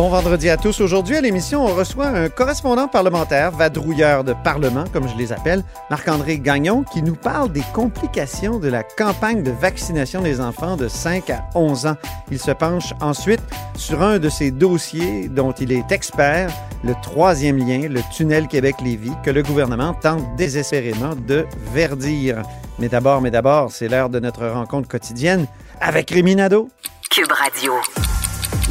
[0.00, 0.80] Bon vendredi à tous.
[0.80, 5.62] Aujourd'hui à l'émission, on reçoit un correspondant parlementaire, vadrouilleur de parlement, comme je les appelle,
[5.90, 10.88] Marc-André Gagnon, qui nous parle des complications de la campagne de vaccination des enfants de
[10.88, 11.96] 5 à 11 ans.
[12.30, 13.42] Il se penche ensuite
[13.76, 16.50] sur un de ces dossiers dont il est expert,
[16.82, 21.44] le troisième lien, le tunnel Québec-Lévis, que le gouvernement tente désespérément de
[21.74, 22.40] verdir.
[22.78, 25.46] Mais d'abord, mais d'abord, c'est l'heure de notre rencontre quotidienne
[25.78, 26.70] avec Rémi Nadeau.
[27.10, 27.74] Cube Radio.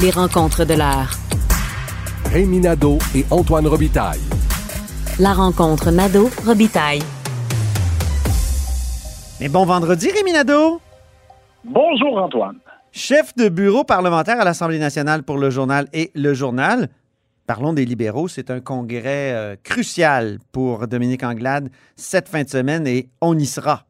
[0.02, 1.12] Les rencontres de l'heure.
[2.32, 4.22] Rémi Nadeau et Antoine Robitaille.
[5.20, 7.02] La rencontre Nadeau-Robitaille.
[9.42, 10.80] Mais bon vendredi, Rémi Nadeau.
[11.66, 12.60] Bonjour Antoine.
[12.94, 16.88] Chef de bureau parlementaire à l'Assemblée nationale pour le journal et le journal.
[17.46, 18.30] Parlons des libéraux.
[18.30, 23.46] C'est un congrès euh, crucial pour Dominique Anglade cette fin de semaine et on y
[23.46, 23.89] sera.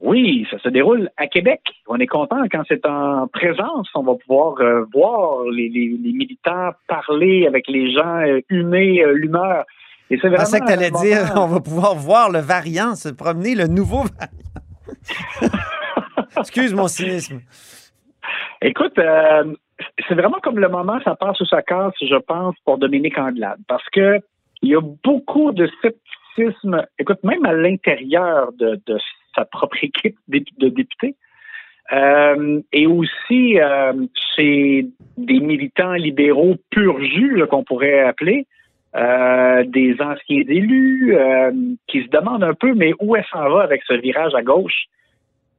[0.00, 1.60] Oui, ça se déroule à Québec.
[1.86, 3.88] On est content quand c'est en présence.
[3.94, 9.02] On va pouvoir euh, voir les, les- les militants parler avec les gens, euh, humer
[9.04, 9.64] euh, l'humeur.
[10.08, 12.38] Et c'est Je vraiment pensais que tu allais moment- dire on va pouvoir voir le
[12.40, 15.50] variant se promener, le nouveau variant.
[16.38, 17.40] Excuse mon cynisme.
[18.62, 19.54] Écoute, euh,
[20.08, 23.58] c'est vraiment comme le moment, ça passe ou ça casse, je pense, pour Dominique Anglade.
[23.68, 24.18] Parce que
[24.62, 28.98] il y a beaucoup de scepticisme, écoute, même à l'intérieur de, de
[29.34, 31.16] sa propre équipe de députés.
[31.92, 33.92] Euh, et aussi euh,
[34.36, 34.86] chez
[35.16, 38.46] des militants libéraux pur jus, là, qu'on pourrait appeler,
[38.96, 41.50] euh, des anciens élus euh,
[41.88, 44.84] qui se demandent un peu, mais où elle s'en va avec ce virage à gauche?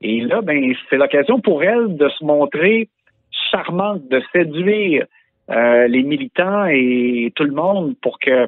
[0.02, 2.90] Et là, ben, c'est l'occasion pour elle de se montrer
[3.52, 5.06] charmante, de séduire
[5.50, 8.48] les militants et tout le monde pour que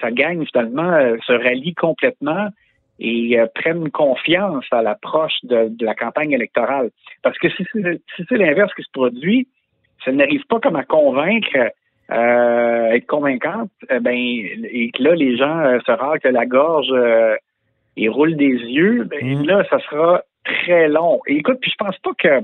[0.00, 0.90] ça gagne finalement,
[1.26, 2.48] se rallie complètement
[2.98, 6.90] et euh, prenne confiance à l'approche de, de la campagne électorale.
[7.22, 9.48] Parce que si c'est si c'est l'inverse qui se produit,
[10.04, 11.72] ça n'arrive pas comme à convaincre,
[12.10, 16.92] euh, être convaincante, eh ben, et que là, les gens euh, se raclent la gorge
[16.92, 17.34] euh,
[17.96, 19.46] et roulent des yeux, ben, Mm.
[19.46, 21.20] là, ça sera très long.
[21.26, 22.40] Et écoute, puis je pense pas que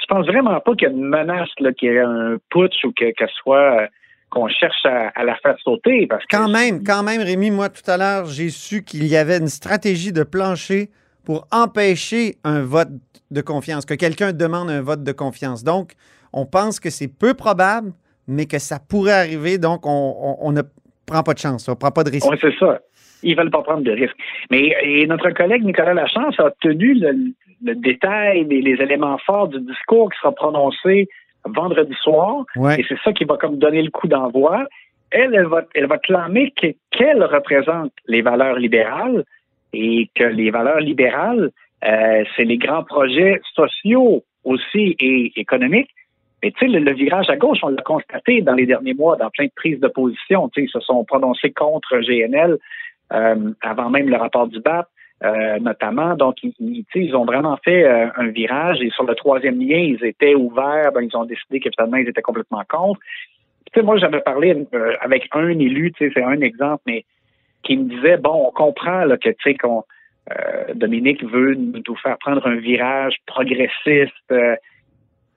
[0.00, 2.84] je pense vraiment pas qu'il y a une menace là, qu'il y ait un putsch
[2.84, 3.86] ou que, que soit euh,
[4.30, 6.06] qu'on cherche à, à la faire sauter.
[6.06, 9.16] Parce que Quand même, quand même, Rémi, moi, tout à l'heure, j'ai su qu'il y
[9.16, 10.90] avait une stratégie de plancher
[11.24, 12.88] pour empêcher un vote
[13.30, 15.64] de confiance, que quelqu'un demande un vote de confiance.
[15.64, 15.92] Donc,
[16.32, 17.92] on pense que c'est peu probable,
[18.28, 19.58] mais que ça pourrait arriver.
[19.58, 20.62] Donc, on, on- on ne
[21.06, 22.28] prend pas de chance, on ne prend pas de risque.
[22.30, 22.80] Oui, c'est ça.
[23.22, 24.16] Ils veulent pas prendre de risques.
[24.50, 27.32] Mais et notre collègue Nicolas Lachance a tenu le,
[27.64, 31.08] le détail des les éléments forts du discours qui sera prononcé
[31.54, 32.44] vendredi soir.
[32.56, 32.80] Ouais.
[32.80, 34.64] Et c'est ça qui va comme donner le coup d'envoi.
[35.10, 39.24] Elle, elle va, elle va clamer que- qu'elle représente les valeurs libérales
[39.72, 41.50] et que les valeurs libérales,
[41.84, 45.90] euh, c'est les grands projets sociaux aussi et économiques.
[46.42, 49.16] Mais tu sais, le, le virage à gauche, on l'a constaté dans les derniers mois,
[49.16, 50.48] dans plein de prises de position.
[50.48, 52.58] Tu sais, ils se sont prononcés contre GNL
[53.12, 54.86] euh, avant même le rapport du BAP,
[55.24, 56.14] euh, notamment.
[56.14, 59.78] Donc, ils, ils, ils ont vraiment fait euh, un virage et sur le troisième lien,
[59.78, 60.92] ils étaient ouverts.
[60.92, 63.00] Ben, ils ont décidé que finalement, ils étaient complètement contre.
[63.66, 67.04] Tu sais, moi, j'avais parlé euh, avec un élu, c'est un exemple, mais
[67.62, 69.82] qui me disait, bon, on comprend là, que, tu sais, qu'on
[70.30, 74.56] euh, Dominique veut nous faire prendre un virage progressiste, euh,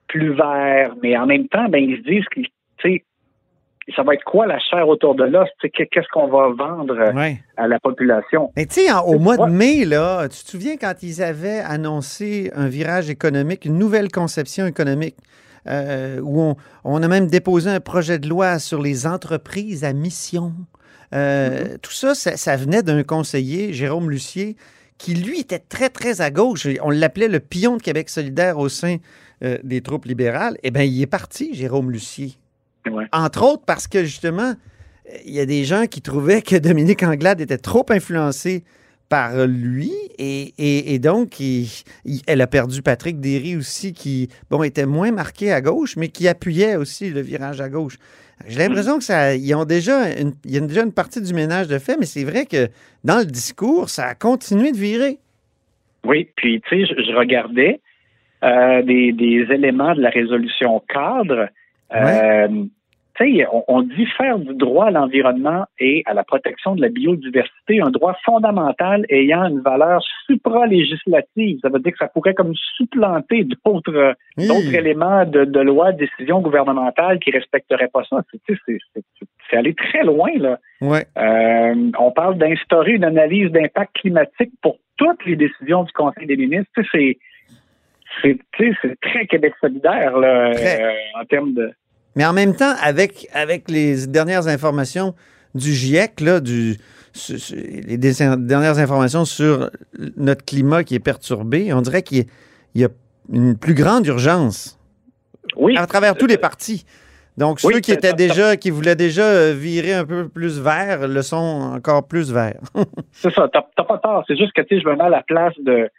[0.08, 2.26] plus vert, mais en même temps, ben, ils se disent
[2.82, 3.04] sais,
[3.96, 5.48] ça va être quoi la chair autour de l'os?
[5.62, 7.40] Qu'est-ce qu'on va vendre euh, Ouais.
[7.58, 8.52] à la population?
[8.56, 12.52] Mais tu sais, au mois de mai, là, tu te souviens quand ils avaient annoncé
[12.56, 15.16] un virage économique, une nouvelle conception économique,
[15.68, 19.94] euh, où on, on a même déposé un projet de loi sur les entreprises à
[19.94, 20.54] mission?
[21.14, 24.56] Euh, Tout ça, ça, ça venait d'un conseiller, Jérôme Lucier,
[24.98, 26.68] qui, lui, était très, très à gauche.
[26.82, 28.98] On l'appelait le pion de Québec solidaire au sein
[29.44, 30.58] euh, des troupes libérales.
[30.64, 32.34] Eh bien, il est parti, Jérôme Lucier.
[32.90, 33.06] Ouais.
[33.12, 34.54] Entre autres parce que, justement,
[35.26, 38.64] il y a des gens qui trouvaient que Dominique Anglade était trop influencé
[39.10, 41.68] par lui et, et- et donc il-
[42.06, 46.10] il- elle a perdu Patrick Derry aussi qui bon était moins marqué à gauche mais
[46.10, 47.98] qui appuyait aussi le virage à gauche.
[48.48, 51.34] J'ai l'impression que ça ils ont déjà une, il y a déjà une partie du
[51.34, 52.68] ménage de fait mais c'est vrai que
[53.04, 55.18] dans le discours ça a continué de virer.
[56.06, 57.82] Oui, puis tu sais, je, je regardais
[58.44, 61.50] euh, des, des éléments de la résolution cadre.
[61.94, 62.66] Euh,
[63.52, 67.82] on, on, dit faire du droit à l'environnement et à la protection de la biodiversité
[67.82, 71.60] un droit fondamental ayant une valeur supra-législative.
[71.62, 74.48] Ça veut dire que ça pourrait comme supplanter d'autres Oui.
[74.48, 78.22] d'autres éléments de, de loi, de décision gouvernementale qui respecteraient pas ça.
[78.48, 80.60] C'est- aller très loin, là.
[80.80, 81.06] Ouais.
[81.18, 86.38] Euh, on parle d'instaurer une analyse d'impact climatique pour toutes les décisions du Conseil des
[86.38, 86.72] ministres.
[86.92, 87.18] C'est
[88.22, 88.38] c'est
[89.02, 90.82] très Québec solidaire là, Très.
[90.84, 90.92] euh,
[91.22, 91.72] en termes de.
[92.16, 95.14] Mais en même temps, avec, avec les dernières informations
[95.56, 96.76] du GIEC, là, du,
[97.14, 99.70] su- su- les dernières informations sur
[100.18, 102.26] notre climat qui est perturbé, on dirait qu'il
[102.76, 102.90] y a-
[103.32, 104.80] une plus grande urgence
[105.56, 105.78] Oui.
[105.78, 106.86] à travers tous les partis.
[107.38, 111.08] Donc, Oui, ceux qui étaient déjà, qui voulaient déjà euh, virer un peu plus vert,
[111.08, 112.60] le sont encore plus vert.
[113.14, 114.26] C'est ça, t'as t'as pas tort.
[114.28, 115.90] C'est juste que tu sais, je me mets à la place de.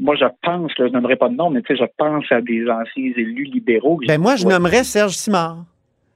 [0.00, 2.40] Moi, je pense, là, je nommerai pas de nom, mais tu sais, je pense à
[2.40, 4.00] des anciens élus libéraux.
[4.06, 4.52] ben moi, je Ouais.
[4.52, 5.64] nommerais Serge Simard.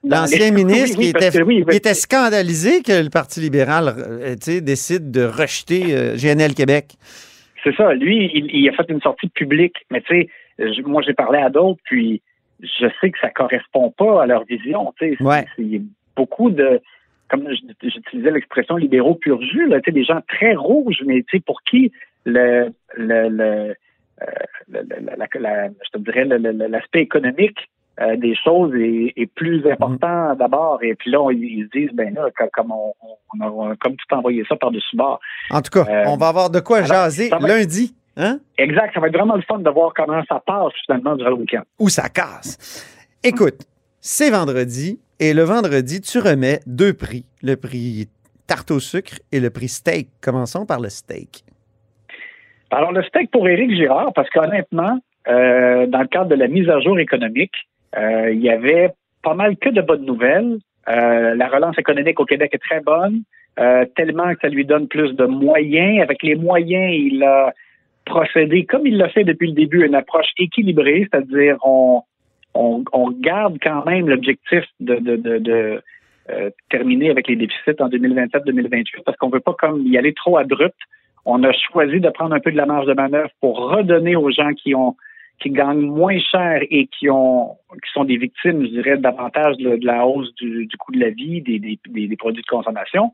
[0.05, 3.11] L'ancien ministre Oui, oui, qui, était, que oui, qui parce était que- scandalisé que le
[3.11, 6.94] Parti libéral euh, décide de rejeter euh, GNL Québec.
[7.64, 7.93] C'est ça.
[7.94, 9.76] Lui, il, il a fait une sortie publique.
[9.90, 12.20] Mais tu sais, moi, j'ai parlé à d'autres, puis
[12.61, 14.93] je sais que ça correspond pas à leur vision.
[14.99, 15.44] Tu sais, C'est- Ouais.
[15.56, 15.82] c'est
[16.17, 16.81] beaucoup de,
[17.29, 17.49] comme
[17.82, 21.40] j'utilisais l'expression libéraux pur jus, là, tu sais, des gens très rouges, mais tu sais,
[21.40, 21.93] pour qui
[22.24, 23.74] le, le, le,
[24.22, 24.26] euh,
[24.69, 27.58] la- la- je te dirais, l'aspect économique
[28.00, 30.82] euh, des choses est, est plus important d'abord.
[30.82, 32.94] Et puis là, on- ils se disent, ben là, co- comme on,
[33.38, 35.20] on a comme tout envoyé ça par-dessus bord.
[35.50, 38.38] En tout cas, Euh, on va avoir de quoi alors, jaser va- lundi, hein?
[38.56, 38.94] Exact.
[38.94, 41.62] Ça va être vraiment le fun de voir comment ça passe finalement durant le week-end.
[41.78, 42.86] Où ça casse.
[43.22, 43.66] Écoute,
[44.00, 47.26] c'est vendredi et le vendredi, tu remets deux prix.
[47.42, 48.08] Le prix
[48.46, 50.08] tarte au sucre et le prix steak.
[50.22, 51.44] Commençons par le steak.
[52.72, 54.98] Alors, le steak pour Éric Girard, parce qu'honnêtement,
[55.28, 57.54] euh, dans le cadre de la mise à jour économique,
[57.98, 58.90] euh, il y avait
[59.22, 60.58] pas mal que de bonnes nouvelles.
[60.88, 63.22] Euh, la relance économique au Québec est très bonne,
[63.60, 66.02] euh, tellement que ça lui donne plus de moyens.
[66.02, 67.52] Avec les moyens, il a
[68.06, 72.02] procédé, comme il l'a fait depuis le début, une approche équilibrée, c'est-à-dire on,
[72.54, 75.82] on, on garde quand même l'objectif de, de, de, de,
[76.30, 80.38] euh, terminer avec les déficits en 2027-2028 parce qu'on veut pas comme y aller trop
[80.38, 80.74] abrupt.
[81.24, 84.30] On a choisi de prendre un peu de la marge de manœuvre pour redonner aux
[84.30, 84.96] gens qui ont
[85.40, 89.76] qui gagnent moins cher et qui ont qui sont des victimes, je dirais, davantage de,
[89.76, 92.46] de la hausse du, du coût de la vie, des, des, des, des produits de
[92.46, 93.12] consommation.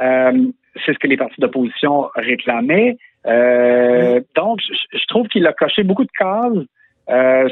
[0.00, 0.46] Euh,
[0.84, 2.96] c'est ce que les partis d'opposition réclamaient.
[3.26, 6.64] Euh, Donc, je, je trouve qu'il a coché beaucoup de cases.
[7.10, 7.48] Euh,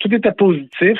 [0.00, 0.98] tout était positif.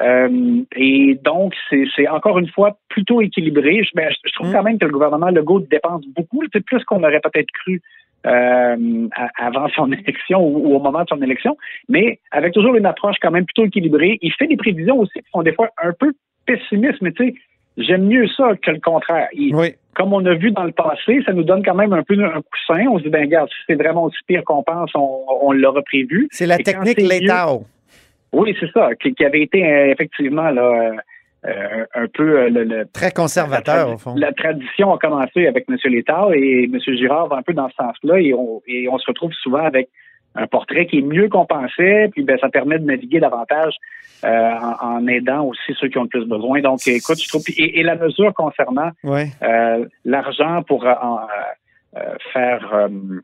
[0.00, 3.82] Euh, et donc, c'est encore une fois plutôt équilibré.
[3.84, 4.52] Je, ben, je- trouve Mm.
[4.52, 7.80] quand même que le gouvernement Legault dépense beaucoup, plus qu'on aurait peut-être cru
[8.26, 9.08] euh,
[9.38, 11.56] avant son élection ou, ou au moment de son élection,
[11.88, 14.18] mais avec toujours une approche quand même plutôt équilibrée.
[14.22, 16.12] Il fait des prévisions aussi qui sont des fois un peu
[16.46, 17.34] pessimistes, mais tu sais,
[17.76, 19.28] j'aime mieux ça que le contraire.
[19.34, 19.74] Il- Oui.
[19.94, 22.40] comme on a vu dans le passé, ça nous donne quand même un peu un
[22.40, 22.84] coussin.
[22.90, 25.82] On se dit, ben regarde, si c'est vraiment aussi pire qu'on pense, on, on l'aura
[25.82, 26.26] prévu.
[26.30, 27.08] C'est la Et technique c'est mieux-.
[28.34, 30.92] Oui, c'est ça, qui, qui avait été euh, effectivement là,
[31.46, 34.14] euh, un peu euh, le, le- Très conservateur, la, au fond.
[34.16, 35.76] la tradition a commencé avec M.
[35.84, 36.78] Létard et M.
[36.96, 39.88] Girard va un peu dans ce sens-là et on, et on se retrouve souvent avec
[40.36, 43.74] un portrait qui est mieux qu'on pensait, puis ben, ça permet de naviguer davantage
[44.24, 46.60] euh, en, en aidant aussi ceux qui ont le plus besoin.
[46.60, 48.90] Donc, écoute, je trouve, et, et la mesure concernant
[49.42, 53.20] euh, l'argent pour euh, en, euh, euh, faire euh, euh,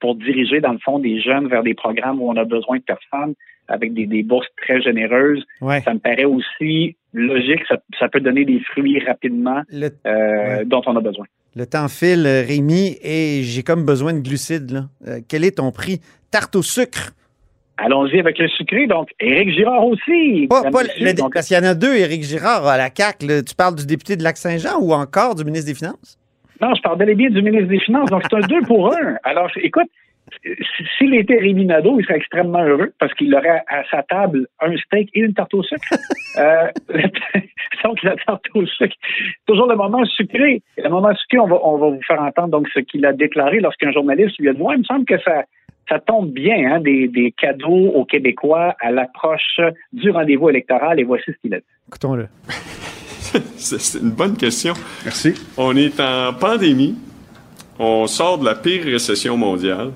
[0.00, 2.82] pour diriger dans le fond des jeunes vers des programmes où on a besoin de
[2.82, 3.34] personnes
[3.68, 5.42] avec des, des bourses très généreuses.
[5.60, 5.80] Ouais.
[5.82, 7.60] Ça me paraît aussi logique.
[7.68, 10.64] Ça, ça peut donner des fruits rapidement Le, euh, Ouais.
[10.66, 11.24] dont on a besoin.
[11.56, 14.70] le temps file, euh, Rémi, et j'ai comme besoin de glucides.
[14.72, 14.84] Là.
[15.06, 16.00] Euh, quel est ton prix?
[16.30, 17.12] Tarte au sucre.
[17.76, 18.86] Allons-y avec le sucré.
[18.86, 20.46] Donc, Éric Girard aussi.
[20.48, 23.26] Pas le- Donc, parce qu'il y en a deux, Éric Girard à la CAQ.
[23.26, 23.42] là.
[23.42, 26.18] Tu parles du député de Lac-Saint-Jean ou encore du ministre des Finances?
[26.60, 28.10] Non, je parle bel et bien du ministre des Finances.
[28.10, 29.16] Donc, c'est un deux pour un.
[29.24, 29.88] Alors, écoute,
[30.96, 34.76] s'il était Rémi Nadeau, il serait extrêmement heureux parce qu'il aurait à sa table un
[34.76, 35.82] steak et une tarte au sucre.
[36.38, 36.68] euh,
[37.84, 38.96] donc, la tarte au sucre,
[39.46, 40.62] toujours le moment sucré.
[40.78, 43.60] Le moment sucré, on va, on va vous faire entendre donc ce qu'il a déclaré
[43.60, 45.44] lorsqu'un journaliste lui a dit Ouais, il me semble que ça,
[45.88, 49.60] ça tombe bien, hein, des, des cadeaux aux Québécois à l'approche
[49.92, 51.00] du rendez-vous électoral.
[51.00, 51.66] Et voici ce qu'il a dit.
[51.88, 52.28] Écoutons-le.
[53.56, 54.74] C'est une bonne question.
[55.04, 55.34] Merci.
[55.56, 56.94] On est en pandémie.
[57.78, 59.92] On sort de la pire récession mondiale.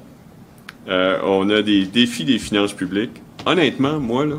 [0.88, 3.20] Euh, on a des défis des finances publiques.
[3.46, 4.36] Honnêtement, moi, là,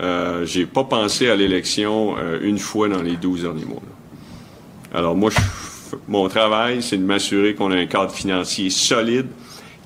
[0.00, 3.80] euh, j'ai pas pensé à l'élection euh, une fois dans les 12 derniers mois.
[3.82, 4.98] là.
[4.98, 9.26] Alors, moi, je- mon travail, c'est de m'assurer qu'on a un cadre financier solide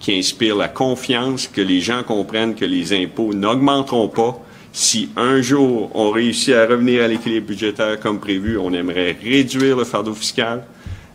[0.01, 4.39] qui inspire la confiance, que les gens comprennent que les impôts n'augmenteront pas,
[4.75, 9.77] Si un jour on réussit à revenir à l'équilibre budgétaire comme prévu, on aimerait réduire
[9.77, 10.65] le fardeau fiscal.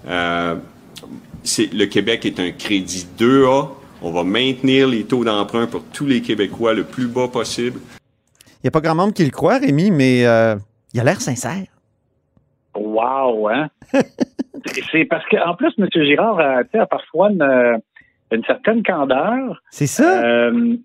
[0.07, 0.55] Euh,
[1.73, 3.67] le Québec est un crédit 2A.
[4.01, 7.81] On va maintenir les taux d'emprunt pour tous les Québécois le plus bas possible.
[7.99, 10.55] Il n'y a pas grand monde qui le croit, Rémi, mais euh,
[10.93, 11.65] il a l'air sincère.
[12.77, 13.67] Wow, hein?
[14.89, 15.89] c'est parce qu'en plus, M.
[15.91, 17.81] Girard a, a parfois une,
[18.31, 19.61] une, certaine candeur.
[19.69, 20.23] C'est ça.
[20.23, 20.77] Euh,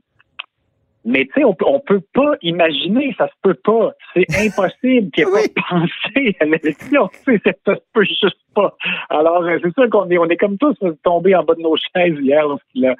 [1.05, 3.93] mais tu sais, on, on peut pas imaginer, ça se peut pas.
[4.15, 7.09] C'est impossible qu'il ait pas pensé à l'élection.
[7.25, 8.75] Ça se peut juste pas.
[9.11, 11.77] Alors, euh, c'est sûr qu'on est, on est comme tous tombés en bas de nos
[11.77, 12.95] chaises hier lorsqu'il a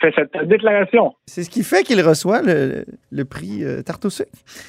[0.00, 1.14] fait cette déclaration.
[1.26, 4.06] C'est ce qui fait qu'il reçoit le, le prix euh, Tarte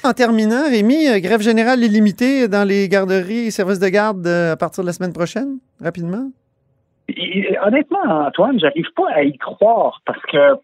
[0.02, 4.56] En terminant, Rémi, euh, grève générale illimitée dans les garderies et services de garde à
[4.56, 6.30] partir de la semaine prochaine, rapidement?
[7.66, 10.58] honnêtement, Antoine, j'arrive pas à y croire parce que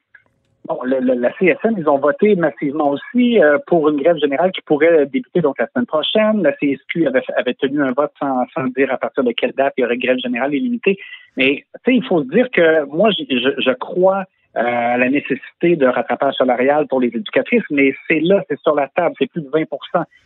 [0.67, 5.07] Bon, la CSN, ils ont voté massivement aussi euh, pour une grève générale qui pourrait
[5.07, 6.43] débuter donc la semaine prochaine.
[6.43, 8.45] La CSQ avait, tenu un vote sans,
[8.77, 10.99] dire à partir de quelle date il y aurait grève générale illimitée.
[11.37, 14.25] Mais il faut se dire que moi, je, je crois
[14.57, 18.75] euh, à la nécessité de rattrapage salarial pour les éducatrices, mais c'est là, c'est sur
[18.75, 19.67] la table, c'est plus de 20%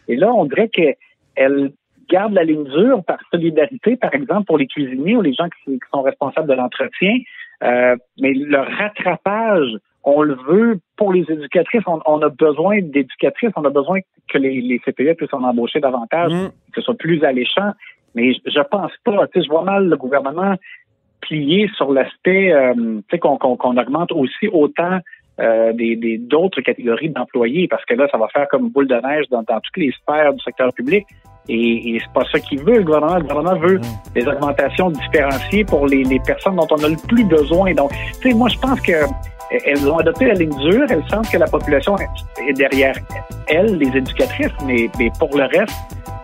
[0.09, 1.73] Et là, on dirait qu'elle
[2.09, 5.79] garde la ligne dure par solidarité, par exemple, pour les cuisiniers ou les gens qui,
[5.93, 7.19] sont responsables de l'entretien.
[7.65, 11.83] Euh, mais le rattrapage on le veut pour les éducatrices.
[11.87, 16.33] On, a besoin d'éducatrices, on a besoin que les, les CPE puissent en embaucher davantage,
[16.33, 16.49] mm.
[16.49, 17.73] que ce soit plus alléchant.
[18.15, 19.27] Mais je, pense pas.
[19.29, 20.55] Tu sais, je vois mal le gouvernement
[21.21, 24.99] plier sur l'aspect, euh, tu sais, qu'on augmente aussi autant
[25.41, 29.25] euh, des d'autres catégories d'employés, parce que là, ça va faire comme boule de neige
[29.31, 31.05] dans, dans toutes les sphères du secteur public.
[31.49, 33.17] Et, et c'est pas ça qu'il veut, le gouvernement.
[33.17, 33.81] Le gouvernement veut
[34.15, 37.73] des augmentations différenciées pour les, les personnes dont on a le plus besoin.
[37.75, 38.93] Donc, tu sais, moi, je pense que
[39.67, 40.87] elles ont adopté la ligne dure.
[40.89, 42.95] Elles sentent que la population est derrière
[43.47, 45.77] elles, les éducatrices, mais, mais pour le reste,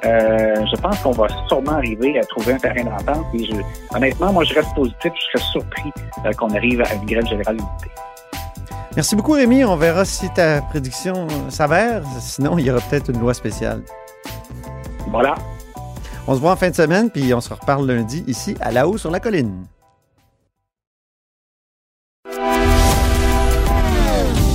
[0.04, 3.26] euh, je pense qu'on va sûrement arriver à trouver un terrain d'entente.
[3.34, 3.52] Et je,
[3.94, 5.12] honnêtement, moi, je reste positif.
[5.14, 5.92] Je serais surpris
[6.24, 7.90] euh, qu'on arrive à une grève générale limitée.
[8.96, 9.64] Merci beaucoup, Rémi.
[9.64, 12.02] On verra si ta prédiction s'avère.
[12.18, 13.82] Sinon, il y aura peut-être une loi spéciale.
[15.08, 15.34] Voilà.
[16.26, 18.86] On se voit en fin de semaine, puis on se reparle lundi ici à La
[18.86, 19.66] Haut sur la colline.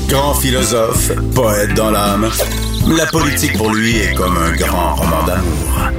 [0.08, 2.30] Grand philosophe, poète dans l'âme,
[2.88, 5.92] la politique pour lui est comme un grand roman d'amour.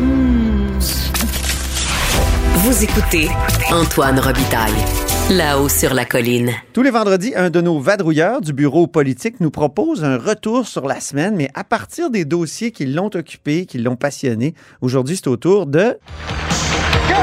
[2.55, 3.29] Vous écoutez
[3.71, 5.16] Antoine Robitaille.
[5.29, 6.53] Là-haut sur la colline.
[6.73, 10.87] Tous les vendredis, un de nos vadrouilleurs du bureau politique nous propose un retour sur
[10.87, 14.55] la semaine, mais à partir des dossiers qui l'ont occupé, qui l'ont passionné.
[14.81, 15.99] Aujourd'hui, c'est au tour de...
[17.09, 17.15] Go!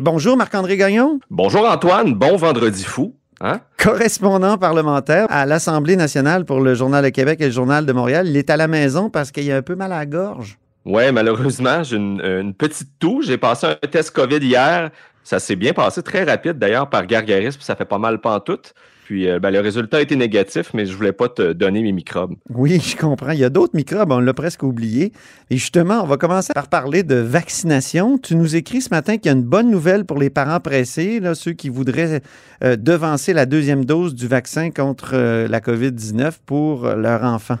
[0.00, 1.20] bonjour Marc-André Gagnon.
[1.28, 3.14] Bonjour Antoine, bon vendredi fou.
[3.42, 3.60] Hein?
[3.76, 8.28] Correspondant parlementaire à l'Assemblée nationale pour le Journal de Québec et le Journal de Montréal.
[8.28, 10.58] Il est à la maison parce qu'il a un peu mal à la gorge.
[10.84, 13.22] Oui, malheureusement, j'ai une, petite toux.
[13.22, 14.90] J'ai passé un test COVID hier.
[15.24, 17.60] Ça s'est bien passé, très rapide d'ailleurs, par gargarisme.
[17.60, 18.74] Ça fait pas mal pantoute.
[19.12, 21.92] Puis euh, ben, le résultat a été négatif, mais je voulais pas te donner mes
[21.92, 22.34] microbes.
[22.48, 23.32] Oui, je comprends.
[23.32, 25.12] Il y a d'autres microbes, on l'a presque oublié.
[25.50, 28.16] Et justement, on va commencer par parler de vaccination.
[28.16, 31.20] Tu nous écris ce matin qu'il y a une bonne nouvelle pour les parents pressés,
[31.20, 32.22] là, ceux qui voudraient
[32.64, 37.58] euh, devancer la deuxième dose du vaccin contre euh, la COVID-19 pour leur enfant.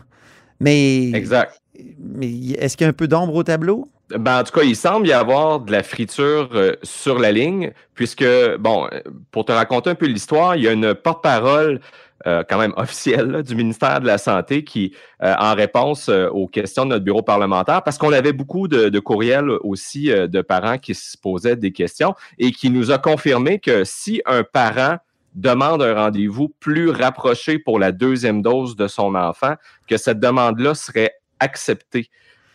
[0.58, 1.60] Mais, exact.
[1.98, 3.91] Mais est-ce qu'il y a un peu d'ombre au tableau?
[4.18, 7.72] Ben, en tout cas, il semble y avoir de la friture euh, sur la ligne,
[7.94, 8.24] puisque,
[8.58, 8.88] bon,
[9.30, 11.80] pour te raconter un peu l'histoire, il y a une porte-parole
[12.26, 16.84] euh, quand même officielle du ministère de la Santé qui, euh, en réponse aux questions
[16.84, 20.94] de notre bureau parlementaire, parce qu'on avait beaucoup de, de courriels aussi de parents qui
[20.94, 24.98] se posaient des questions et qui nous a confirmé que si un parent
[25.34, 29.54] demande un rendez-vous plus rapproché pour la deuxième dose de son enfant,
[29.88, 32.10] que cette demande-là serait acceptée.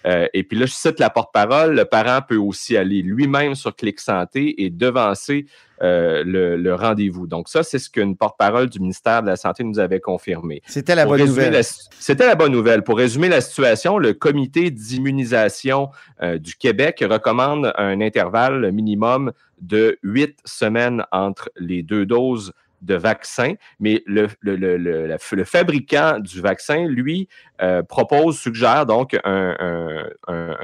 [0.08, 3.76] Euh, et puis là, je cite la porte-parole, le parent peut aussi aller lui-même sur
[3.76, 5.48] Clic Santé et devancer
[5.84, 7.28] euh, le, rendez-vous.
[7.28, 10.62] Donc ça, c'est ce qu'une porte-parole du ministère de la Santé nous avait confirmé.
[10.66, 11.62] C'était la bonne nouvelle.
[11.64, 12.84] C'était la bonne nouvelle.
[12.84, 15.90] Pour résumer la situation, le comité d'immunisation
[16.22, 22.96] euh, du Québec recommande un intervalle minimum de huit semaines entre les deux doses de
[22.96, 24.28] vaccin, mais le,
[25.46, 27.28] fabricant du vaccin, lui,
[27.62, 30.08] euh, propose, suggère donc un,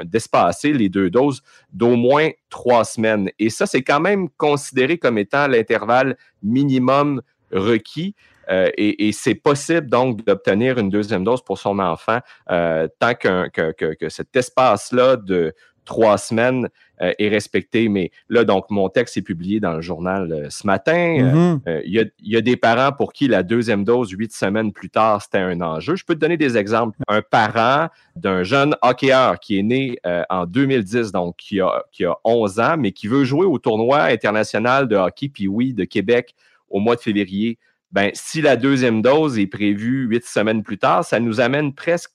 [0.04, 1.42] d'espacer les deux doses
[1.72, 3.30] d'au moins trois semaines.
[3.40, 8.16] Et ça, c'est quand même considéré comme étant l'intervalle minimum requis.
[8.50, 12.20] Euh, et, c'est possible donc d'obtenir une deuxième dose pour son enfant
[12.52, 15.54] euh, tant que, cet espace-là de,
[15.84, 16.70] trois semaines
[17.02, 17.90] euh, est respecté.
[17.90, 21.18] Mais là, donc, mon texte est publié dans le journal euh, ce matin.
[21.20, 21.62] Mhm.
[21.68, 24.32] Euh, Il y, a, il y a des parents pour qui la deuxième dose, huit
[24.32, 25.96] semaines plus tard, c'était un enjeu.
[25.96, 26.98] Je peux te donner des exemples.
[27.08, 29.98] Un parent d'un jeune hockeyeur qui est né
[30.30, 34.04] en 2010, donc qui a, qui a 11 ans, mais qui veut jouer au tournoi
[34.04, 36.36] international de hockey puis oui de Québec
[36.70, 37.58] au mois de février.
[37.92, 42.14] Ben, si la deuxième dose est prévue huit semaines plus tard, ça nous amène presque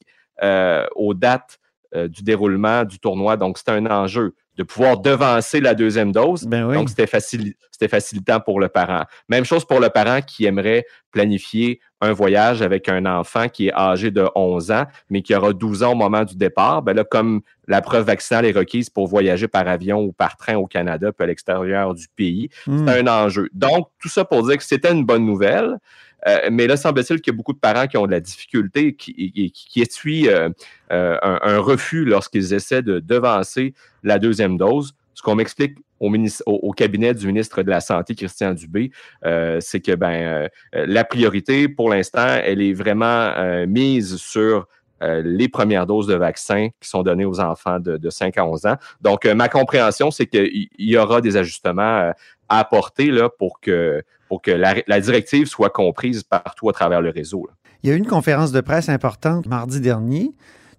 [0.94, 1.58] aux dates
[1.94, 3.36] euh, du déroulement du tournoi.
[3.36, 6.44] Donc, c'est un enjeu de pouvoir devancer la deuxième dose.
[6.44, 6.74] Ben oui.
[6.74, 9.04] Donc, c'était facili- c'était facilitant pour le parent.
[9.28, 13.72] Même chose pour le parent qui aimerait planifier un voyage avec un enfant qui est
[13.72, 16.82] âgé de 11 ans, mais qui aura 12 ans au moment du départ.
[16.82, 20.56] Ben là, comme la preuve vaccinale est requise pour voyager par avion ou par train
[20.56, 22.86] au Canada puis à l'extérieur du pays, Hmm.
[22.86, 23.48] c'est un enjeu.
[23.52, 25.78] Donc, tout ça pour dire que c'était une bonne nouvelle.
[26.26, 28.94] Euh, mais là, semble-t-il qu'il y a beaucoup de parents qui ont de la difficulté,
[28.94, 30.48] qui, qui, qui euh,
[30.92, 34.94] euh, un, un refus lorsqu'ils essaient de devancer la deuxième dose.
[35.14, 36.12] Ce qu'on m'explique au,
[36.46, 38.92] au, cabinet du ministre de la Santé, Christian Dubé,
[39.24, 43.32] euh, c'est que ben, la priorité, pour l'instant, elle est vraiment
[43.66, 44.68] mise sur
[45.02, 48.44] euh, les premières doses de vaccins qui sont données aux enfants de, de 5 à
[48.44, 48.76] 11 ans.
[49.00, 52.12] Donc, ma compréhension, c'est qu'il y- y aura des ajustements
[52.48, 57.00] à apporter là, pour que, pour que la, la directive soit comprise partout à travers
[57.00, 57.46] le réseau.
[57.46, 57.54] là.
[57.82, 60.32] Il y a eu une conférence de presse importante mardi dernier.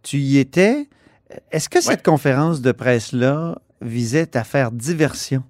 [0.04, 0.88] Tu y étais.
[1.52, 5.44] Est-ce que cette conférence de presse-là visait à faire diversion?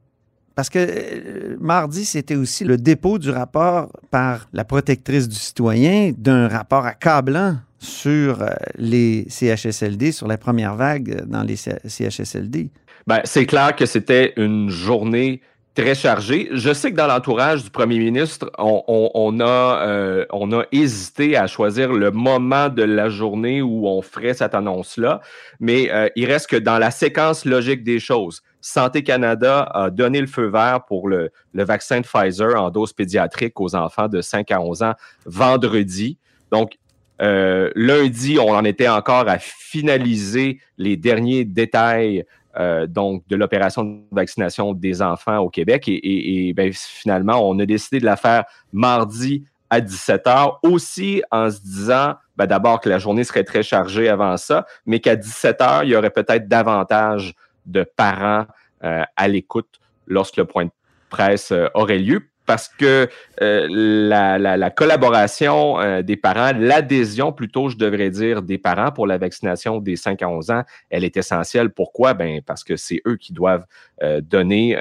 [0.55, 6.11] Parce que euh, mardi, c'était aussi le dépôt du rapport par la protectrice du citoyen
[6.17, 12.71] d'un rapport accablant sur euh, les CHSLD, sur la première vague dans les CHSLD.
[13.07, 15.41] Ben, c'est clair que c'était une journée
[15.79, 16.49] très chargée.
[16.51, 21.47] Je sais que dans l'entourage du premier ministre, on, a, euh, on a hésité à
[21.47, 25.21] choisir le moment de la journée où on ferait cette annonce-là,
[25.61, 30.19] mais euh, il reste que dans la séquence logique des choses, Santé Canada a donné
[30.19, 34.19] le feu vert pour le, le vaccin de Pfizer en dose pédiatrique aux enfants de
[34.19, 34.93] 5 à 11 ans
[35.25, 36.17] vendredi.
[36.51, 36.73] Donc,
[37.21, 42.25] euh, lundi, on en était encore à finaliser les derniers détails
[42.59, 45.87] euh, donc de l'opération de vaccination des enfants au Québec.
[45.87, 48.43] Et, et- et, ben, finalement, on a décidé de la faire
[48.73, 54.09] mardi à 17h, aussi en se disant ben, d'abord que la journée serait très chargée
[54.09, 57.33] avant ça, mais qu'à 17h, il y aurait peut-être davantage
[57.65, 58.45] de parents
[58.83, 60.71] euh, à l'écoute lorsque le point de
[61.09, 62.23] presse euh, aurait lieu.
[62.49, 63.07] Parce que
[63.43, 68.91] euh, la, la- la collaboration euh, des parents, l'adhésion plutôt, je devrais dire, des parents
[68.91, 71.69] pour la vaccination des 5 à 11 ans, elle est essentielle.
[71.69, 72.15] Pourquoi?
[72.15, 73.65] Ben, parce que c'est eux qui doivent
[74.01, 74.75] euh, donner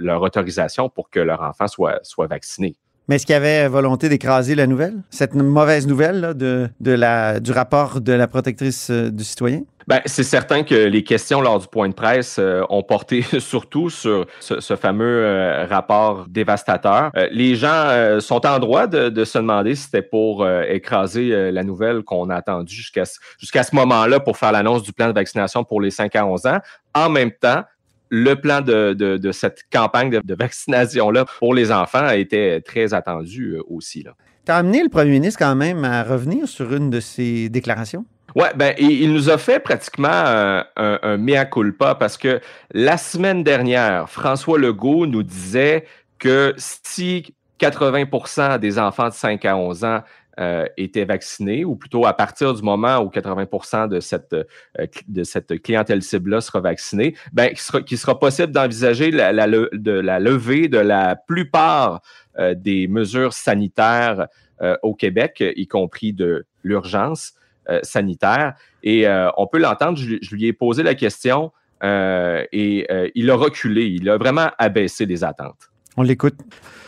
[0.00, 2.76] leur autorisation pour que leur enfant soit, soit vacciné.
[3.08, 5.02] Mais est-ce qu'il y avait volonté d'écraser la nouvelle?
[5.10, 9.62] Cette mauvaise nouvelle là, de, la, du rapport de la protectrice euh, du citoyen?
[9.88, 13.90] Ben, c'est certain que les questions lors du point de presse euh, ont porté surtout
[13.90, 17.10] sur ce, fameux euh, rapport dévastateur.
[17.32, 22.30] Les gens sont en droit de, se demander si c'était pour écraser la nouvelle qu'on
[22.30, 23.04] a attendue jusqu'à
[23.38, 26.46] jusqu'à ce moment-là pour faire l'annonce du plan de vaccination pour les 5 à 11
[26.46, 26.58] ans.
[26.94, 27.64] En même temps,
[28.14, 32.60] le plan de, de, de cette campagne de, de vaccination-là pour les enfants a été
[32.62, 34.04] très attendu euh, aussi.
[34.44, 38.04] Tu as amené le premier ministre quand même à revenir sur une de ses déclarations?
[38.36, 42.40] Ouais, ben, il, il nous a fait pratiquement un, un, un mea culpa parce que
[42.74, 45.86] la semaine dernière, François Legault nous disait
[46.18, 50.02] que si 80% des enfants de 5 à 11 ans
[50.40, 55.24] euh, étaient vaccinés, ou plutôt à partir du moment où 80% de cette, euh, de
[55.24, 60.18] cette clientèle cible-là sera vaccinée, ben, qu'il sera, qu'il sera possible d'envisager la, la, la
[60.20, 62.00] levée de la plupart
[62.38, 64.26] euh, des mesures sanitaires
[64.62, 67.32] euh, au Québec, y compris de l'urgence
[67.68, 68.54] euh, sanitaire.
[68.84, 71.50] Et euh, on peut l'entendre, je, je lui ai posé la question
[71.84, 75.71] et il a reculé, il a vraiment abaissé les attentes.
[75.96, 76.34] On l'écoute.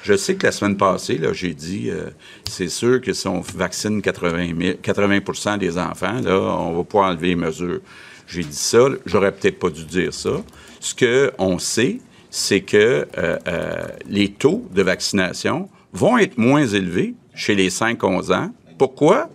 [0.02, 2.10] Je sais que la semaine passée, j'ai dit, euh,
[2.48, 7.10] c'est sûr que si on vaccine 80, 000 80 des enfants, là, on va pouvoir
[7.10, 7.80] enlever les mesures.
[8.26, 10.42] J'ai dit ça, j'aurais peut-être pas dû dire ça.
[10.80, 16.66] Ce que on sait, c'est que euh, euh, les taux de vaccination vont être moins
[16.66, 18.52] élevés chez les 5-11 ans.
[18.78, 19.30] Pourquoi?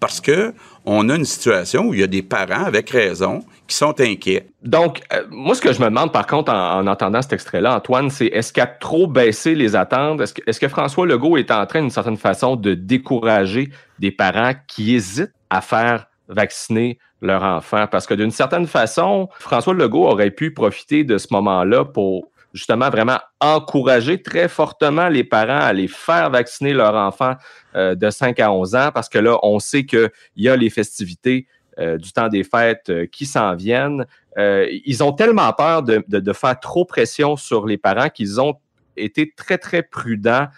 [0.00, 0.52] Parce que
[0.84, 4.48] on a une situation où il y a des parents, avec raison, qui sont inquiets.
[4.62, 7.76] Donc, euh, moi, ce que je me demande, par contre, en, en entendant cet extrait-là,
[7.76, 10.20] Antoine, c'est est-ce qu'il a trop baissé les attentes?
[10.20, 14.52] Est-ce que, que François Legault est en train, d'une certaine façon, de décourager des parents
[14.66, 17.86] qui hésitent à faire vacciner leur enfant?
[17.90, 22.90] Parce que d'une certaine façon, François Legault aurait pu profiter de ce moment-là pour justement
[22.90, 27.34] vraiment encourager très fortement les parents à les faire vacciner leur enfant
[27.74, 30.70] euh, de 5 à 11 ans parce que là, on sait qu'il y a les
[30.70, 31.46] festivités
[31.78, 34.06] euh, du temps des fêtes euh, qui s'en viennent.
[34.36, 38.54] Ils ont tellement peur de, de faire trop pression sur les parents qu'ils ont
[38.96, 40.48] été très, très prudents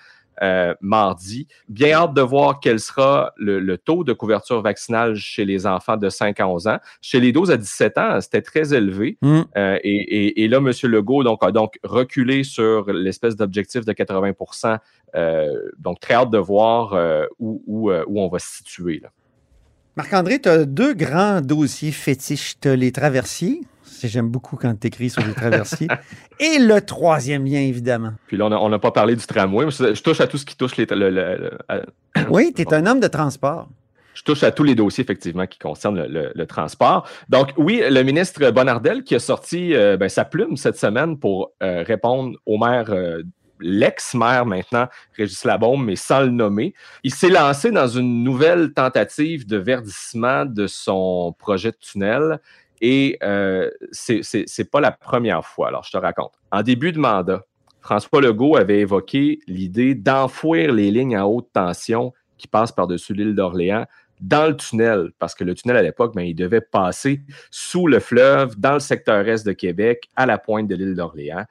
[0.42, 1.46] euh, mardi.
[1.68, 5.96] Bien hâte de voir quel sera le, le, taux de couverture vaccinale chez les enfants
[5.96, 6.78] de 5 à 11 ans.
[7.00, 9.18] Chez les 12 à 17 ans, c'était très élevé.
[9.22, 9.42] Mm.
[9.56, 10.70] Euh, et, et, et, là, M.
[10.84, 14.78] Legault donc, a donc reculé sur l'espèce d'objectif de 80%
[15.14, 19.02] euh, Donc, très hâte de voir euh, où, où, où, on va se situer.
[19.96, 22.54] Marc-André, tu as deux grands dossiers fétiches.
[22.61, 23.61] Tu as les traversiers,
[24.02, 25.88] J'aime beaucoup quand tu écris sur les traversiers.
[26.40, 28.12] Et le troisième lien, évidemment.
[28.26, 29.70] Puis là, on n'a pas parlé du tramway.
[29.70, 30.87] Je touche à tout ce qui touche les.
[30.87, 31.83] Le, le, le,
[32.28, 33.68] oui, tu es un homme de transport.
[34.14, 37.09] Je touche à tous les dossiers, effectivement, qui concernent le, transport.
[37.28, 41.52] Donc, oui, le ministre Bonardel qui a sorti euh, ben, sa plume cette semaine pour
[41.62, 42.90] euh, répondre au maire.
[42.90, 43.22] Euh,
[43.60, 46.74] l'ex-maire maintenant, Régis Labaume, mais sans le nommer.
[47.02, 52.40] Il s'est lancé dans une nouvelle tentative de verdissement de son projet de tunnel.
[52.80, 55.68] Et euh, c'est pas la première fois.
[55.68, 56.32] Alors, je te raconte.
[56.50, 57.44] En début de mandat,
[57.80, 63.34] François Legault avait évoqué l'idée d'enfouir les lignes à haute tension qui passent par-dessus l'île
[63.34, 63.86] d'Orléans
[64.20, 68.00] dans le tunnel, parce que le tunnel à l'époque, ben, il devait passer sous le
[68.00, 71.44] fleuve, dans le secteur est de Québec, à la pointe de l'île d'Orléans.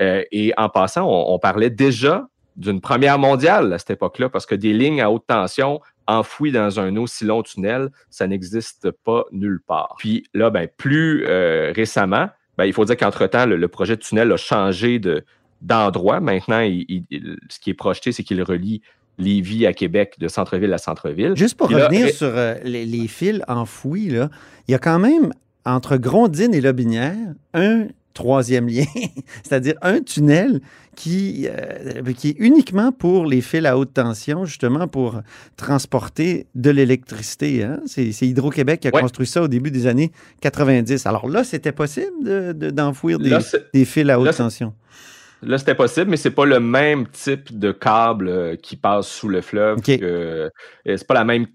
[0.00, 4.46] Euh, et en passant, on, on parlait déjà d'une première mondiale à cette époque-là, parce
[4.46, 9.24] que des lignes à haute tension enfoui dans un aussi long tunnel, ça n'existe pas
[9.32, 9.96] nulle part.
[9.98, 14.00] Puis là, ben, plus euh, récemment, ben, il faut dire qu'entre-temps, le, le, projet de
[14.00, 15.24] tunnel a changé de,
[15.60, 16.20] d'endroit.
[16.20, 18.82] Maintenant, il, il, ce qui est projeté, c'est qu'il relie
[19.18, 21.34] Lévis à Québec, de centre-ville à centre-ville.
[21.36, 24.30] Juste pour Puis revenir là, sur euh, les, les, fils enfouis, là,
[24.68, 25.32] il y a quand même,
[25.64, 27.16] entre Grondine et Lobinière,
[27.54, 28.86] un troisième lien,
[29.44, 30.60] c'est-à-dire un tunnel
[30.96, 35.20] qui, euh, qui est uniquement pour les fils à haute tension, justement pour
[35.56, 37.62] transporter de l'électricité.
[37.62, 37.80] Hein?
[37.86, 39.02] C'est Hydro-Québec qui a ouais.
[39.02, 41.06] construit ça au début des années 90.
[41.06, 44.72] Alors là, c'était possible d'enfouir de, de, des, des, fils à haute là, tension?
[45.42, 49.28] Là, c'était possible, mais c'est pas le même type de câble euh, qui passe sous
[49.28, 49.78] le fleuve.
[49.78, 49.98] Okay.
[50.02, 50.48] Euh,
[50.86, 51.46] c'est pas la même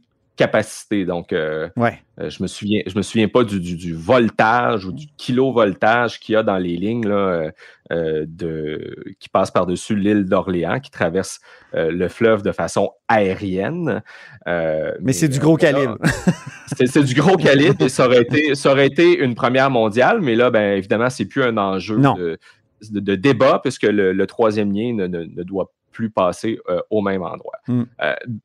[0.42, 1.06] capacité.
[1.06, 2.00] Donc, euh, ouais.
[2.20, 6.20] euh, je me souviens, je me souviens pas du, du, du voltage ou du kilovoltage
[6.20, 7.52] qu'il y a dans les lignes là,
[7.92, 11.40] euh, de, qui passent par-dessus l'île d'Orléans, qui traverse
[11.74, 14.02] le fleuve de façon aérienne.
[14.48, 15.98] mais, mais c'est du gros calibre.
[16.76, 20.36] c'est du gros calibre et ça aurait, été, ça aurait été une première mondiale, mais
[20.36, 22.40] là, ben, évidemment, c'est plus un enjeu de,
[22.90, 26.58] de, de, débat puisque le, le troisième lien ne, ne, ne, doit plus passer
[26.90, 27.60] au même endroit.
[27.68, 27.82] Hmm.
[27.82, 27.86] Mm.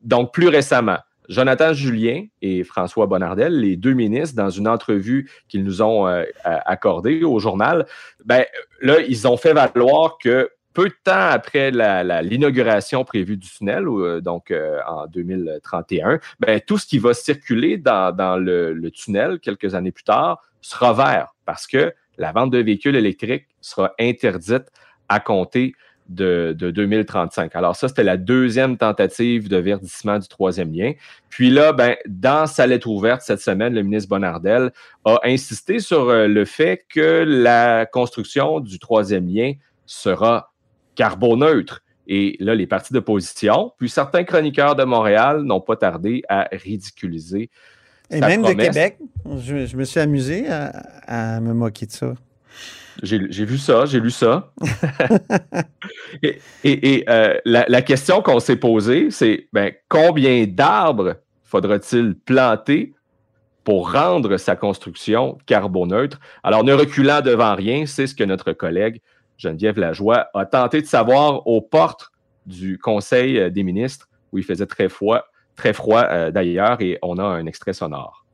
[0.03, 5.65] donc, plus récemment, Jonathan Julien et François Bonnardel, les deux ministres, dans une entrevue qu'ils
[5.65, 7.87] nous ont euh, accordée au journal,
[8.25, 8.45] ben,
[8.81, 14.21] là, ils ont fait valoir que peu de temps après l'inauguration prévue du tunnel, euh,
[14.21, 19.75] donc euh, en 2031, ben, tout ce qui va circuler dans, le, le, tunnel quelques
[19.75, 24.65] années plus tard sera vert parce que la vente de véhicules électriques sera interdite
[25.09, 25.75] à compter
[26.09, 27.55] de, de, 2035.
[27.57, 30.92] Alors ça, c'était la deuxième tentative de verdissement du troisième lien.
[31.29, 34.73] Puis là, ben, dans sa lettre ouverte cette semaine, le ministre Bonnardel
[35.05, 39.53] a insisté sur euh, le fait que la construction du troisième lien
[39.87, 40.53] sera
[40.95, 41.83] carboneutre.
[42.09, 47.51] Et là, les partis d'opposition, puis certains chroniqueurs de Montréal n'ont pas tardé à ridiculiser.
[48.11, 48.57] Et même promesse.
[48.57, 48.99] de Québec,
[49.38, 50.69] je, je, me suis amusé à,
[51.07, 52.14] à me moquer de ça.
[53.03, 54.53] J'ai vu ça, j'ai lu ça.
[56.23, 62.15] et, et, et euh, la, la, question qu'on s'est posée, c'est ben, combien d'arbres faudra-t-il
[62.15, 62.95] planter
[63.65, 66.21] pour rendre sa construction carboneutre?
[66.43, 69.01] Alors, ne reculant devant rien, c'est ce que notre collègue
[69.39, 72.11] Geneviève Lajoie a tenté de savoir aux portes
[72.47, 75.25] du Conseil des ministres, où il faisait très froid,
[75.57, 78.26] très froid euh, d'ailleurs, et on a un extrait sonore.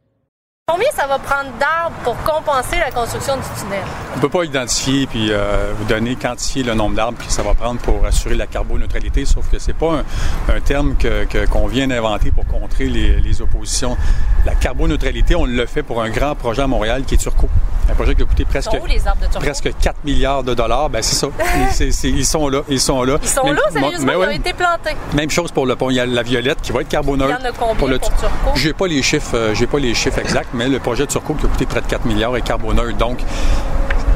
[0.68, 3.83] Combien ça va prendre d'arbres pour compenser la construction du tunnel?
[4.12, 7.42] On ne peut pas identifier puis euh, vous donner, quantifier le nombre d'arbres que ça
[7.42, 10.05] va prendre pour assurer la carboneutralité, sauf que c'est pas
[10.48, 13.96] un, un, terme que, que, qu'on vient d'inventer pour contrer les, les, oppositions.
[14.46, 17.48] La carboneutralité, on le fait pour un grand projet à Montréal qui est Turco.
[17.90, 18.70] Un projet qui a coûté presque,
[19.35, 20.88] presque 4 milliards de dollars.
[20.88, 21.27] Ben c'est ça.
[22.05, 22.62] ils sont là.
[22.68, 23.18] Ils sont là.
[23.20, 24.96] Ils sont Même, là, sérieusement, ils ont été plantés.
[25.14, 25.90] Même chose pour le pont.
[25.90, 27.37] Il y a la Violette qui va être carboneutre.
[27.38, 28.51] Il y en a combien pour, le, pour Turco?
[28.55, 31.34] J'ai pas les chiffres, euh, j'ai pas les chiffres exacts, mais le projet de Turco
[31.34, 32.96] qui a coûté près de 4 milliards est carboneutre.
[32.96, 33.18] Donc,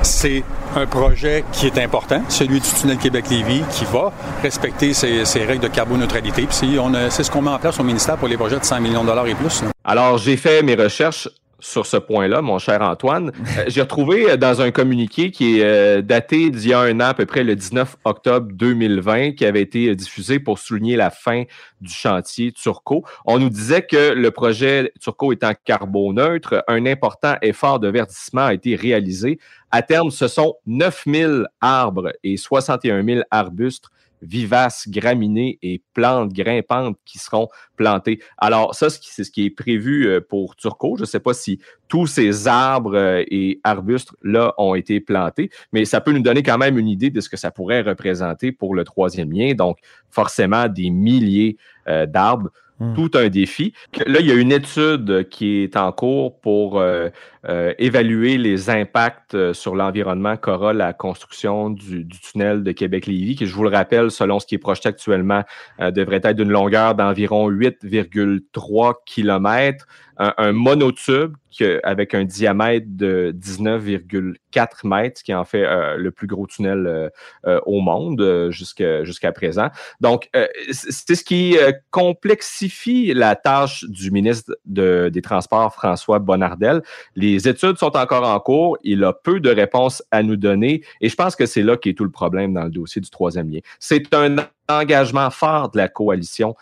[0.02, 0.44] c'est
[0.76, 5.62] un projet qui est important, celui du tunnel Québec-Lévis, qui va respecter ses, ses, règles
[5.62, 6.46] de carboneutralité.
[6.46, 8.80] Puis on c'est ce qu'on met en place au ministère pour les projets de 100
[8.80, 9.62] millions de dollars et plus.
[9.84, 13.32] Alors, j'ai fait mes recherches sur ce point-là, mon cher Antoine.
[13.58, 17.00] Euh, J'ai retrouvé euh, dans un communiqué qui est euh, daté d'il y a un
[17.00, 21.10] an, à peu près le 19 octobre 2020, qui avait été diffusé pour souligner la
[21.10, 21.44] fin
[21.80, 23.04] du chantier Turco.
[23.24, 28.54] On nous disait que le projet Turco étant carboneutre, un important effort de verdissement a
[28.54, 29.38] été réalisé.
[29.70, 33.86] À terme, ce sont 9000 arbres et 61 000 arbustes
[34.26, 38.20] vivaces, graminées et plantes grimpantes qui seront plantées.
[38.38, 40.96] Alors, ça, c'est ce qui est prévu euh, pour Turco.
[40.96, 45.84] Je ne sais pas si tous ces arbres euh, et arbustes-là ont été plantés, mais
[45.84, 48.74] ça peut nous donner quand même une idée de ce que ça pourrait représenter pour
[48.74, 49.54] le troisième lien.
[49.54, 49.78] Donc,
[50.10, 51.56] forcément, des milliers
[51.88, 52.50] euh, d'arbres.
[52.78, 52.92] Hmm.
[52.94, 53.72] Tout un défi.
[54.04, 57.08] Là, il y a une étude qui est en cours pour euh,
[57.48, 63.46] euh, évaluer les impacts euh, sur l'environnement qu'aura la construction du, tunnel de Québec-Lévis, qui,
[63.46, 65.42] je vous le rappelle, selon ce qui est projeté actuellement,
[65.80, 69.86] devrait être d'une longueur d'environ 8,3 km,
[70.18, 71.34] un, monotube
[71.82, 77.08] avec un diamètre de 19,4 mètres, qui en fait euh, le plus gros tunnel euh,
[77.46, 79.68] euh, au monde jusqu'à présent.
[80.00, 80.30] Donc,
[80.70, 81.56] c'est ce qui
[81.90, 86.82] complexifie la tâche du ministre de- des Transports, François Bonnardel.
[87.14, 88.78] Les études sont encore en cours.
[88.82, 90.82] Il a peu de réponses à nous donner.
[91.00, 93.50] Et je pense que c'est là qu'est tout le problème dans le dossier du troisième
[93.50, 93.60] lien.
[93.78, 94.36] C'est un
[94.68, 96.56] engagement fort de la coalition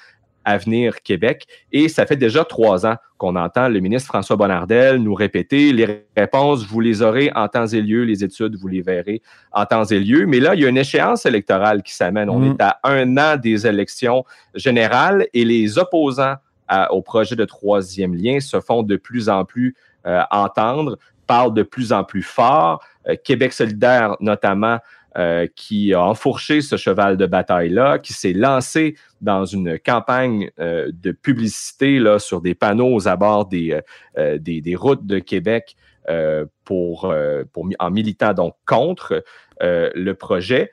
[0.44, 1.46] Avenir Québec.
[1.72, 6.04] Et ça fait déjà trois ans qu'on entend le ministre François Bonnardel nous répéter les
[6.16, 9.84] réponses, vous les aurez en temps et lieu, les études, vous les verrez en temps
[9.84, 10.26] et lieu.
[10.26, 12.28] Mais là, il y a une échéance électorale qui s'amène.
[12.28, 12.52] On Mm.
[12.52, 16.34] est à un an des élections générales et les opposants
[16.68, 19.74] à- au projet de troisième lien se font de plus en plus
[20.06, 22.84] euh, entendre, parlent de plus en plus fort.
[23.08, 24.78] Euh, Québec solidaire, notamment,
[25.16, 30.90] euh, qui a enfourché ce cheval de bataille-là, qui s'est lancé dans une campagne euh,
[30.92, 33.80] de publicité là, sur des panneaux aux abords des,
[34.18, 35.76] euh, des, des routes de Québec
[36.64, 37.14] pour,
[37.54, 39.24] pour, en militant donc contre
[39.62, 40.70] le projet.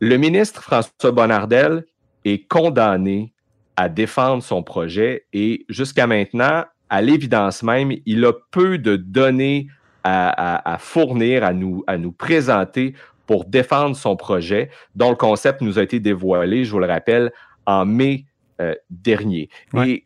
[0.00, 1.84] Le ministre François Bonnardel
[2.24, 3.32] est condamné
[3.76, 9.68] à défendre son projet et jusqu'à maintenant, à l'évidence même, il a peu de données
[10.02, 12.94] à, à- à fournir, à nous, à nous présenter
[13.26, 17.32] pour défendre son projet, dont le concept nous a été dévoilé, je vous le rappelle,
[17.66, 18.24] en mai
[18.60, 19.50] euh, dernier.
[19.72, 19.90] Ouais.
[19.90, 20.02] Et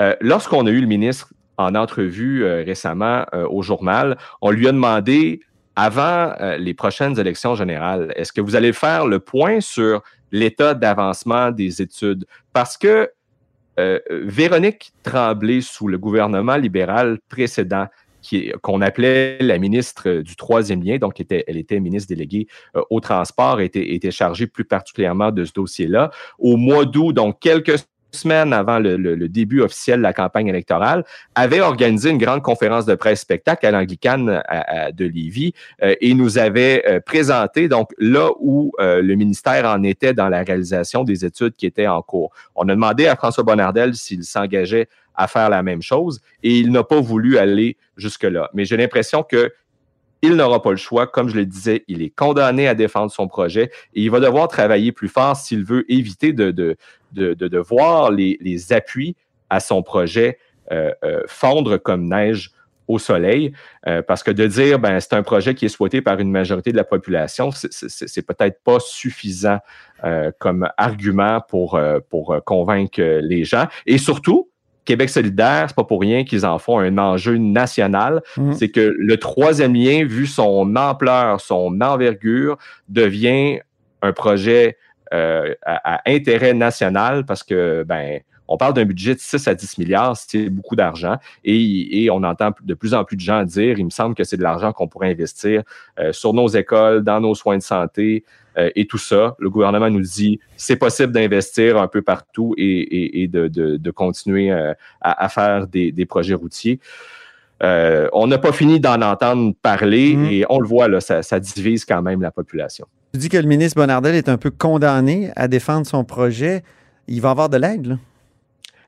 [0.00, 4.72] euh, lorsqu'on a eu le ministre en entrevue euh, récemment au journal, on lui a
[4.72, 5.40] demandé,
[5.76, 11.50] avant les prochaines élections générales, est-ce que vous allez faire le point sur l'état d'avancement
[11.50, 12.26] des études?
[12.52, 13.10] Parce que
[14.10, 17.86] Véronique Tremblay, sous le gouvernement libéral précédent,
[18.62, 23.00] qu'on appelait la ministre euh, du troisième lien, donc elle était ministre déléguée euh, au
[23.00, 26.10] transport, était, chargée plus particulièrement de ce dossier-là.
[26.38, 27.76] Au mois d'août, donc quelques
[28.10, 31.02] semaines avant le, début officiel de la campagne électorale,
[31.34, 34.42] avait organisé une grande conférence de presse spectacle à l'Anglicane
[34.92, 40.28] de Lévis euh, et nous avait présenté donc là où le ministère en était dans
[40.28, 42.32] la réalisation des études qui étaient en cours.
[42.54, 46.70] On a demandé à François Bonnardel s'il s'engageait à faire la même chose et il
[46.72, 48.50] n'a pas voulu aller jusque-là.
[48.54, 49.52] Mais j'ai l'impression que
[50.22, 51.08] il n'aura pas le choix.
[51.08, 54.46] Comme je le disais, il est condamné à défendre son projet et il va devoir
[54.48, 56.76] travailler plus fort s'il veut éviter de, de,
[57.12, 59.16] de, de, voir les, les appuis
[59.50, 60.38] à son projet
[60.70, 62.52] euh, euh, fondre comme neige
[62.88, 63.52] au soleil,
[63.86, 66.72] euh, parce que de dire ben c'est un projet qui est souhaité par une majorité
[66.72, 69.58] de la population, c'est- peut-être pas suffisant
[70.38, 73.66] comme argument pour pour convaincre les gens.
[73.86, 74.50] Et surtout,
[74.84, 78.22] Québec solidaire, c'est pas pour rien qu'ils en font un enjeu national.
[78.36, 78.54] Mhm.
[78.54, 83.60] C'est que le troisième lien, vu son ampleur, son envergure, devient
[84.02, 84.76] un projet
[85.12, 88.20] euh, à, à intérêt national parce que ben
[88.52, 91.16] on parle d'un budget de 6 à 10 milliards, c'est beaucoup d'argent.
[91.44, 94.24] Et, et on entend de plus en plus de gens dire, il me semble que
[94.24, 95.62] c'est de l'argent qu'on pourrait investir
[95.98, 98.24] euh, sur nos écoles, dans nos soins de santé
[98.58, 99.34] euh, et tout ça.
[99.38, 103.76] Le gouvernement nous dit, c'est possible d'investir un peu partout et, et- et de, de-
[103.78, 106.78] de continuer euh, à, à faire des, des projets routiers.
[107.62, 110.24] Euh, on n'a pas fini d'en entendre parler Mhm.
[110.26, 112.86] et on le voit, là, ça, ça divise quand même la population.
[113.14, 116.62] Tu dis que le ministre Bonnardel est un peu condamné à défendre son projet.
[117.08, 117.96] Il va avoir de l'aide, là.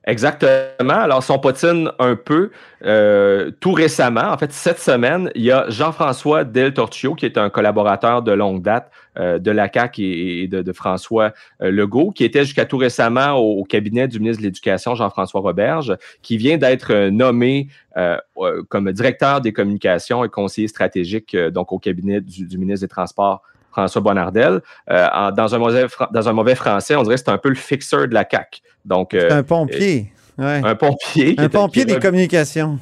[0.07, 0.95] Exactement.
[0.95, 2.51] Alors, son potine un peu.
[2.85, 7.39] euh, tout récemment, en fait, cette semaine, il y a Jean-François Del Torchio, qui est
[7.39, 12.11] un collaborateur de longue date euh, de la CAQ et, de, de François euh, Legault,
[12.11, 16.59] qui était jusqu'à tout récemment au, cabinet du ministre de l'Éducation, Jean-François Roberge, qui vient
[16.59, 22.21] d'être euh, nommé euh, euh, comme directeur des communications et conseiller stratégique donc au cabinet
[22.21, 23.43] du, du ministre des Transports.
[23.75, 24.61] François Bonnardel.
[24.91, 27.39] Euh, en- dans, un mauvais, fran- dans un mauvais français, on dirait que c'est un
[27.39, 28.61] peu le fixeur de la CAQ.
[28.85, 30.13] Donc, C'est euh, un pompier.
[30.39, 30.61] Ouais.
[30.65, 31.35] un pompier.
[31.39, 32.79] Un était- pompier des communications.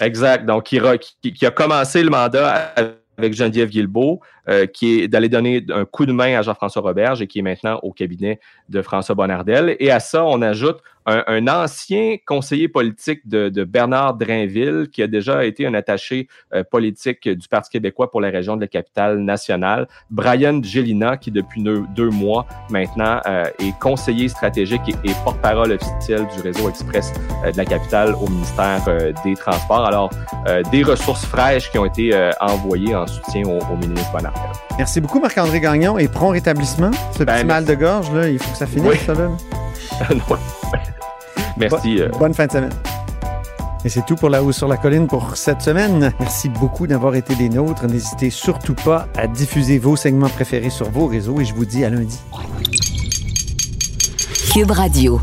[0.00, 0.44] Exact.
[0.46, 0.80] Donc, qui,
[1.22, 2.72] qui, qui, a commencé le mandat
[3.18, 7.22] avec Geneviève Guilbeault, euh, qui est d'aller donner un coup de main à Jean-François Roberge
[7.22, 9.74] et qui est maintenant au cabinet de François Bonnardel.
[9.80, 15.44] Et à ça, on ajoute un, ancien conseiller politique de, Bernard Drainville, qui a déjà
[15.44, 19.86] été un attaché euh, politique du Parti québécois pour la région de la capitale nationale,
[20.10, 26.40] Brian Gelina, qui depuis deux, mois maintenant euh, est conseiller stratégique et, porte-parole officiel du
[26.40, 27.12] réseau express
[27.44, 28.82] de la capitale au ministère
[29.24, 29.86] des Transports.
[29.86, 30.10] Alors,
[30.70, 34.42] des ressources fraîches qui ont été envoyées en soutien au, au ministre Bonnardel.
[34.78, 36.90] Merci beaucoup, Marc-André Gagnon, et prompt rétablissement.
[37.12, 39.30] Ce ben, petit mal de gorge, là, il faut que ça finisse, ça, là.
[41.56, 42.00] merci.
[42.00, 42.08] Euh.
[42.18, 42.72] bonne fin de semaine.
[43.84, 46.12] Et c'est tout pour La Hausse sur la Colline pour cette semaine.
[46.18, 47.86] Merci beaucoup d'avoir été des nôtres.
[47.86, 51.84] N'hésitez surtout pas à diffuser vos segments préférés sur vos réseaux et je vous dis
[51.84, 52.18] à lundi.
[54.52, 55.20] Cube Radio.